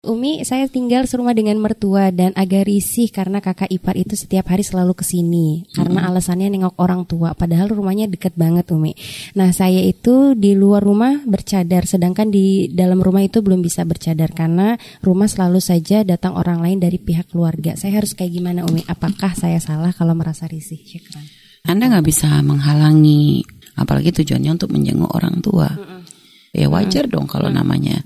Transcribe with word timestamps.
Umi, 0.00 0.40
saya 0.48 0.64
tinggal 0.64 1.04
serumah 1.04 1.36
dengan 1.36 1.60
mertua 1.60 2.08
dan 2.08 2.32
agak 2.32 2.72
risih 2.72 3.12
karena 3.12 3.44
kakak 3.44 3.68
ipar 3.68 4.00
itu 4.00 4.16
setiap 4.16 4.48
hari 4.48 4.64
selalu 4.64 4.96
ke 4.96 5.04
sini 5.04 5.68
karena 5.76 6.08
alasannya 6.08 6.48
nengok 6.48 6.80
orang 6.80 7.04
tua. 7.04 7.36
Padahal 7.36 7.68
rumahnya 7.68 8.08
deket 8.08 8.32
banget, 8.32 8.72
Umi. 8.72 8.96
Nah, 9.36 9.52
saya 9.52 9.84
itu 9.84 10.32
di 10.32 10.56
luar 10.56 10.80
rumah 10.80 11.20
bercadar, 11.28 11.84
sedangkan 11.84 12.32
di 12.32 12.72
dalam 12.72 12.96
rumah 12.96 13.20
itu 13.20 13.44
belum 13.44 13.60
bisa 13.60 13.84
bercadar 13.84 14.32
karena 14.32 14.80
rumah 15.04 15.28
selalu 15.28 15.60
saja 15.60 16.00
datang 16.00 16.32
orang 16.32 16.64
lain 16.64 16.80
dari 16.80 16.96
pihak 16.96 17.28
keluarga. 17.36 17.76
Saya 17.76 18.00
harus 18.00 18.16
kayak 18.16 18.32
gimana, 18.32 18.64
Umi? 18.64 18.80
Apakah 18.88 19.36
saya 19.36 19.60
salah 19.60 19.92
kalau 19.92 20.16
merasa 20.16 20.48
risih? 20.48 20.80
Syukran. 20.80 21.28
Anda 21.68 21.92
nggak 21.92 22.08
bisa 22.08 22.40
menghalangi, 22.40 23.44
apalagi 23.76 24.16
tujuannya 24.16 24.56
untuk 24.56 24.72
menjenguk 24.72 25.12
orang 25.12 25.44
tua. 25.44 25.68
Ya 26.56 26.72
wajar 26.72 27.06
dong 27.06 27.28
kalau 27.30 27.52
namanya 27.52 28.02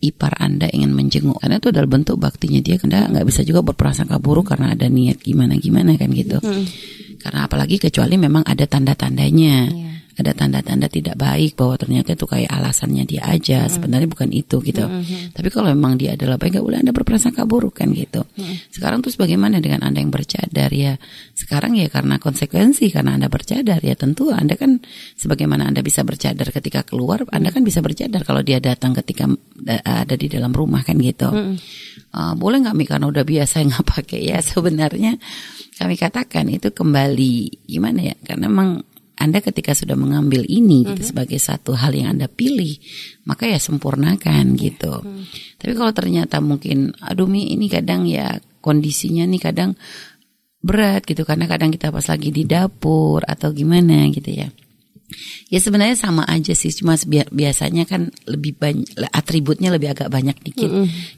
ipar 0.00 0.36
Anda 0.36 0.68
ingin 0.68 0.92
menjenguk 0.92 1.40
karena 1.40 1.56
itu 1.56 1.72
adalah 1.72 1.88
bentuk 1.88 2.16
baktinya 2.20 2.60
dia 2.60 2.76
karena 2.76 3.08
nggak 3.08 3.26
bisa 3.26 3.40
juga 3.42 3.64
berprasangka 3.64 4.20
buruk 4.20 4.52
karena 4.52 4.76
ada 4.76 4.86
niat 4.86 5.24
gimana 5.24 5.56
gimana 5.56 5.96
kan 5.96 6.12
gitu. 6.12 6.38
Karena 7.16 7.48
apalagi 7.48 7.80
kecuali 7.80 8.14
memang 8.20 8.44
ada 8.44 8.64
tanda-tandanya. 8.68 9.56
Iya. 9.72 9.85
Ada 10.16 10.32
tanda-tanda 10.32 10.88
tidak 10.88 11.20
baik 11.20 11.60
bahwa 11.60 11.76
ternyata 11.76 12.16
itu 12.16 12.24
kayak 12.24 12.48
alasannya 12.48 13.04
dia 13.04 13.20
aja. 13.28 13.68
Sebenarnya 13.68 14.08
bukan 14.08 14.32
itu 14.32 14.64
gitu. 14.64 14.80
Tapi 15.36 15.48
kalau 15.52 15.68
memang 15.76 16.00
dia 16.00 16.16
adalah 16.16 16.40
baik 16.40 16.56
nggak 16.56 16.64
boleh 16.64 16.78
Anda 16.80 16.96
berprasangka 16.96 17.44
buruk 17.44 17.84
kan 17.84 17.92
gitu. 17.92 18.24
Sekarang 18.72 19.04
terus 19.04 19.20
bagaimana 19.20 19.60
dengan 19.60 19.84
Anda 19.84 20.00
yang 20.00 20.08
bercadar 20.08 20.72
ya? 20.72 20.96
Sekarang 21.36 21.76
ya 21.76 21.92
karena 21.92 22.16
konsekuensi 22.16 22.88
karena 22.88 23.20
Anda 23.20 23.28
bercadar 23.28 23.84
ya 23.84 23.92
tentu 23.92 24.32
Anda 24.32 24.56
kan 24.56 24.80
sebagaimana 25.20 25.68
Anda 25.68 25.84
bisa 25.84 26.00
bercadar 26.00 26.48
ketika 26.48 26.80
keluar 26.80 27.28
Anda 27.28 27.52
kan 27.52 27.60
bisa 27.60 27.84
bercadar 27.84 28.24
kalau 28.24 28.40
dia 28.40 28.56
datang 28.56 28.96
ketika 28.96 29.28
da- 29.60 29.84
ada 29.84 30.16
di 30.16 30.32
dalam 30.32 30.56
rumah 30.56 30.80
kan 30.80 30.96
gitu. 30.96 31.28
Uh, 32.16 32.32
boleh 32.32 32.64
nggak 32.64 32.72
Mi 32.72 32.88
karena 32.88 33.12
udah 33.12 33.24
biasa 33.28 33.60
nggak 33.68 33.84
pakai? 33.84 34.32
Ya 34.32 34.40
sebenarnya 34.40 35.20
kami 35.76 36.00
katakan 36.00 36.48
itu 36.48 36.72
kembali. 36.72 37.68
Gimana 37.68 38.00
ya? 38.00 38.16
Karena 38.24 38.48
memang 38.48 38.80
anda 39.26 39.42
ketika 39.42 39.74
sudah 39.74 39.98
mengambil 39.98 40.46
ini 40.46 40.86
gitu 40.86 41.02
sebagai 41.02 41.42
satu 41.42 41.74
hal 41.74 41.90
yang 41.98 42.14
Anda 42.14 42.30
pilih, 42.30 42.78
maka 43.26 43.50
ya 43.50 43.58
sempurnakan 43.58 44.54
gitu. 44.54 45.02
Tapi 45.58 45.72
kalau 45.74 45.90
ternyata 45.90 46.38
mungkin 46.38 46.94
aduh 47.02 47.26
Mi 47.26 47.50
ini 47.50 47.66
kadang 47.66 48.06
ya 48.06 48.38
kondisinya 48.62 49.26
nih 49.26 49.42
kadang 49.42 49.74
berat 50.62 51.02
gitu 51.02 51.26
karena 51.26 51.50
kadang 51.50 51.74
kita 51.74 51.90
pas 51.90 52.06
lagi 52.06 52.30
di 52.30 52.46
dapur 52.46 53.26
atau 53.26 53.50
gimana 53.50 54.06
gitu 54.14 54.30
ya. 54.30 54.46
Ya 55.46 55.58
sebenarnya 55.58 55.94
sama 55.94 56.26
aja 56.26 56.52
sih, 56.52 56.74
cuma 56.74 56.98
bi- 57.06 57.26
biasanya 57.26 57.86
kan 57.86 58.10
lebih 58.26 58.58
banyak 58.58 58.86
atributnya 59.10 59.70
lebih 59.70 59.94
agak 59.94 60.10
banyak 60.10 60.34
dikit. 60.42 60.70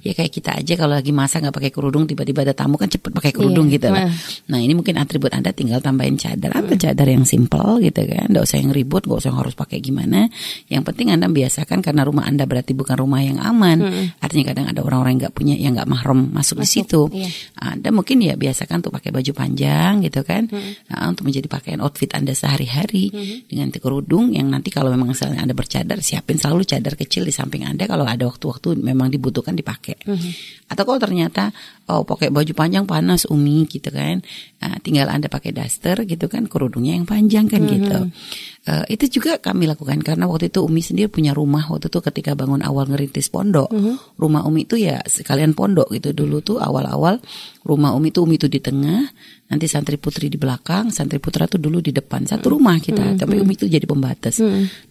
Ya 0.02 0.12
kayak 0.12 0.32
kita 0.32 0.50
aja 0.58 0.74
kalau 0.76 0.94
lagi 0.94 1.10
masak 1.10 1.42
nggak 1.42 1.56
pakai 1.56 1.70
kerudung, 1.72 2.04
tiba-tiba 2.04 2.44
ada 2.44 2.52
tamu 2.52 2.76
kan 2.76 2.86
cepet 2.86 3.10
pakai 3.10 3.32
kerudung 3.32 3.66
Iya, 3.68 3.74
gitu 3.80 3.86
lah. 3.88 4.04
nah. 4.06 4.12
Nah 4.52 4.58
ini 4.60 4.72
mungkin 4.72 4.96
atribut 4.96 5.32
anda 5.32 5.50
tinggal 5.50 5.80
tambahin 5.80 6.16
cadar, 6.16 6.52
atau 6.52 6.76
cadar 6.76 7.08
yang 7.08 7.24
simple 7.24 7.80
gitu 7.80 8.04
kan, 8.04 8.28
nggak 8.28 8.44
usah 8.44 8.58
yang 8.60 8.70
ribut, 8.70 9.04
nggak 9.04 9.18
usah 9.18 9.30
yang 9.32 9.38
harus 9.40 9.54
pakai 9.56 9.78
gimana. 9.80 10.28
Yang 10.68 10.82
penting 10.92 11.08
anda 11.12 11.26
biasakan 11.28 11.80
karena 11.80 12.04
rumah 12.04 12.28
anda 12.28 12.44
berarti 12.44 12.76
bukan 12.76 12.96
rumah 12.98 13.20
yang 13.24 13.38
aman. 13.40 13.78
Artinya 14.20 14.44
kadang 14.52 14.66
ada 14.68 14.80
orang-orang 14.84 15.16
yang 15.16 15.22
nggak 15.28 15.34
punya, 15.36 15.54
yang 15.56 15.72
nggak 15.76 15.88
mahram 15.88 16.28
masuk, 16.30 16.60
di 16.60 16.68
situ. 16.68 17.08
iya. 17.12 17.28
Anda 17.56 17.88
mungkin 17.90 18.20
ya 18.20 18.36
biasakan 18.36 18.84
untuk 18.84 18.92
pakai 18.94 19.10
baju 19.10 19.32
panjang 19.32 20.04
gitu 20.04 20.20
kan, 20.22 20.46
Nah, 20.88 21.08
untuk 21.08 21.28
menjadi 21.28 21.48
pakaian 21.48 21.80
outfit 21.80 22.08
anda 22.12 22.32
sehari-hari 22.32 23.10
dengan 23.46 23.68
kerudung 23.88 24.36
yang 24.36 24.52
nanti 24.52 24.68
kalau 24.68 24.92
memang 24.92 25.16
misalnya 25.16 25.40
anda 25.40 25.56
bercadar 25.56 26.04
siapin 26.04 26.36
selalu 26.36 26.68
cadar 26.68 26.92
kecil 26.92 27.24
di 27.24 27.32
samping 27.32 27.64
anda 27.64 27.88
kalau 27.88 28.04
ada 28.04 28.28
waktu-waktu 28.28 28.76
memang 28.84 29.08
dibutuhkan 29.08 29.56
dipakai. 29.56 29.96
Atau 30.68 30.84
kalau 30.84 31.00
ternyata 31.00 31.48
oh 31.88 32.04
pakai 32.04 32.28
baju 32.28 32.52
panjang 32.52 32.84
panas 32.84 33.24
umi 33.32 33.64
gitu 33.64 33.88
kan, 33.88 34.20
nah, 34.60 34.76
tinggal 34.84 35.08
anda 35.08 35.32
pakai 35.32 35.56
daster 35.56 36.04
gitu 36.04 36.28
kan 36.28 36.44
kerudungnya 36.44 37.00
yang 37.00 37.08
panjang 37.08 37.48
kan 37.48 37.64
gitu. 37.64 38.12
Eh, 38.68 39.00
itu 39.00 39.16
juga 39.16 39.40
kami 39.40 39.64
lakukan. 39.64 39.96
Karena 40.04 40.28
waktu 40.28 40.52
itu 40.52 40.60
umi 40.60 40.84
sendiri 40.84 41.08
punya 41.08 41.32
rumah 41.32 41.64
waktu 41.72 41.88
itu 41.88 42.04
ketika 42.04 42.36
bangun 42.36 42.60
awal 42.60 42.84
ngerintis 42.84 43.32
pondok, 43.32 43.72
rumah 44.20 44.44
umi 44.44 44.68
itu 44.68 44.76
ya 44.76 45.00
sekalian 45.08 45.56
pondok 45.56 45.88
gitu. 45.96 46.12
Dulu 46.12 46.44
tuh 46.44 46.60
awal-awal 46.60 47.16
rumah 47.64 47.96
umi 47.96 48.12
itu 48.12 48.20
umi 48.20 48.36
itu 48.36 48.44
di 48.44 48.60
tengah, 48.60 49.08
nanti 49.48 49.64
santri 49.64 49.96
putri 49.96 50.28
di 50.28 50.36
belakang, 50.36 50.92
santri 50.92 51.16
putra 51.16 51.48
tuh 51.48 51.56
dulu 51.56 51.80
di 51.80 51.96
depan 51.96 52.28
satu 52.28 52.52
rumah 52.52 52.76
kita, 52.76 53.16
tapi 53.16 53.40
umi 53.40 53.56
itu 53.56 53.64
jadi 53.64 53.88
pembatas. 53.88 54.36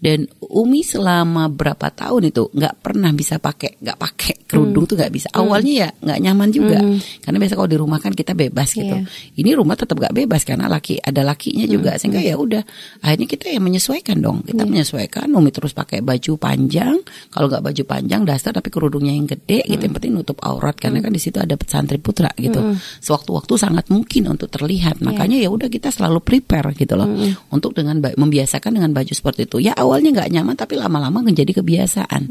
Dan 0.01 0.25
umi 0.41 0.81
selama 0.81 1.45
berapa 1.45 1.93
tahun 1.93 2.33
itu 2.33 2.49
nggak 2.49 2.81
pernah 2.81 3.13
bisa 3.13 3.37
pakai 3.37 3.77
nggak 3.77 3.97
pakai 4.01 4.33
kerudung 4.49 4.89
tuh 4.89 4.97
nggak 4.97 5.13
bisa. 5.13 5.29
Awalnya 5.37 5.73
ya 5.85 5.89
nggak 6.01 6.19
nyaman 6.25 6.49
juga, 6.49 6.81
karena 7.21 7.37
biasa 7.37 7.53
kalau 7.53 7.69
di 7.69 7.77
rumah 7.77 8.01
kan 8.01 8.13
kita 8.17 8.33
bebas 8.33 8.73
gitu. 8.73 8.89
Iya. 8.89 9.05
Ini 9.37 9.53
rumah 9.53 9.77
tetap 9.77 10.01
nggak 10.01 10.17
bebas 10.17 10.41
karena 10.41 10.65
laki 10.65 10.97
ada 10.97 11.21
lakinya 11.21 11.69
juga, 11.69 11.93
sehingga 12.01 12.25
ya 12.25 12.33
udah 12.33 12.65
akhirnya 13.05 13.29
kita 13.29 13.53
yang 13.53 13.66
menyesuaikan 13.67 14.23
dong. 14.23 14.47
Kita 14.47 14.63
menyesuaikan, 14.63 15.27
umi 15.35 15.51
terus 15.51 15.75
pakai 15.75 15.99
baju 15.99 16.39
panjang, 16.39 16.95
kalau 17.27 17.51
nggak 17.51 17.63
baju 17.67 17.83
panjang 17.83 18.23
daster 18.23 18.55
tapi 18.55 18.71
kerudungnya 18.71 19.11
yang 19.11 19.27
gede 19.27 19.67
gitu, 19.67 19.83
yang 19.83 19.95
penting 19.99 20.15
nutup 20.15 20.39
aurat 20.39 20.79
karena 20.79 21.03
kan 21.03 21.11
di 21.11 21.19
situ 21.19 21.43
ada 21.43 21.59
santri 21.67 21.99
putra 21.99 22.31
gitu. 22.39 22.63
Sewaktu-waktu 23.03 23.53
sangat 23.59 23.91
mungkin 23.91 24.31
untuk 24.31 24.47
terlihat, 24.47 25.03
makanya 25.03 25.35
ya 25.35 25.51
udah 25.51 25.67
kita 25.67 25.91
selalu 25.91 26.23
prepare 26.23 26.71
gitu 26.79 26.95
loh. 26.95 27.11
Untuk 27.51 27.75
dengan 27.75 27.99
membiasakan 27.99 28.77
dengan 28.77 28.95
baju 28.95 29.11
seperti 29.11 29.49
itu. 29.49 29.57
Ya 29.59 29.73
awalnya 29.75 30.13
nggak 30.13 30.29
nyaman 30.31 30.55
tapi 30.55 30.77
lama-lama 30.77 31.19
menjadi 31.19 31.59
kebiasaan. 31.59 32.21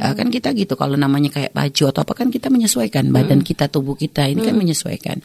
Ya, 0.00 0.16
kan 0.16 0.32
kita 0.32 0.56
gitu 0.56 0.74
kalau 0.74 0.96
namanya 0.98 1.28
kayak 1.28 1.52
baju 1.52 1.84
atau 1.92 2.00
apa 2.02 2.12
kan 2.16 2.32
kita 2.32 2.48
menyesuaikan. 2.48 3.12
Badan 3.12 3.44
kita, 3.44 3.68
tubuh 3.68 3.94
kita 3.94 4.26
ini 4.26 4.40
kan 4.40 4.56
menyesuaikan. 4.56 5.20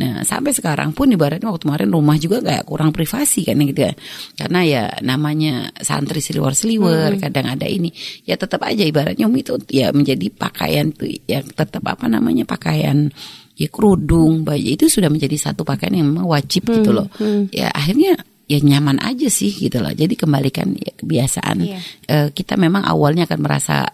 Nah 0.00 0.24
sampai 0.24 0.56
sekarang 0.56 0.96
pun 0.96 1.12
ibaratnya 1.12 1.52
waktu 1.52 1.68
kemarin 1.68 1.92
rumah 1.92 2.16
juga 2.16 2.40
kayak 2.40 2.64
kurang 2.64 2.90
privasi 2.96 3.44
kan 3.44 3.60
gitu 3.60 3.84
ya. 3.84 3.92
Karena 4.34 4.60
ya 4.64 4.77
namanya 5.02 5.72
santri 5.80 6.22
seliwer-seliwer 6.22 7.18
kadang 7.22 7.46
ada 7.50 7.66
ini. 7.66 7.90
Ya 8.24 8.38
tetap 8.38 8.62
aja 8.64 8.82
ibaratnya 8.84 9.26
umi 9.26 9.42
itu 9.42 9.58
ya 9.70 9.90
menjadi 9.90 10.30
pakaian 10.32 10.94
tuh 10.94 11.08
ya 11.26 11.42
tetap 11.42 11.82
apa 11.84 12.06
namanya 12.06 12.44
pakaian 12.46 13.10
ya 13.58 13.68
kerudung 13.68 14.46
baju 14.46 14.68
itu 14.78 14.86
sudah 14.86 15.10
menjadi 15.10 15.50
satu 15.50 15.66
pakaian 15.66 15.98
yang 15.98 16.08
memang 16.14 16.30
wajib 16.30 16.70
gitu 16.70 16.94
loh. 16.94 17.10
ya 17.50 17.68
akhirnya 17.74 18.16
ya 18.48 18.58
nyaman 18.64 18.98
aja 19.04 19.28
sih 19.28 19.52
gitu 19.52 19.78
loh. 19.84 19.92
Jadi 19.92 20.16
kembalikan 20.16 20.72
ya, 20.72 20.94
kebiasaan. 20.96 21.56
Iya. 21.60 21.78
Eh, 22.08 22.28
kita 22.32 22.56
memang 22.56 22.80
awalnya 22.86 23.28
akan 23.28 23.40
merasa 23.44 23.84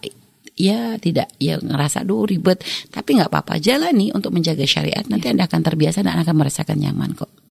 ya 0.55 0.95
tidak 0.95 1.35
ya 1.35 1.59
ngerasa 1.59 2.07
duh 2.07 2.23
ribet. 2.23 2.63
Tapi 2.87 3.19
nggak 3.19 3.27
apa-apa 3.27 3.59
jalani 3.59 4.15
untuk 4.15 4.31
menjaga 4.31 4.63
syariat. 4.63 5.03
Nanti 5.11 5.27
anda 5.27 5.43
akan 5.49 5.59
terbiasa 5.59 5.99
dan 5.99 6.23
akan 6.23 6.35
merasakan 6.39 6.79
nyaman 6.79 7.11
kok 7.11 7.35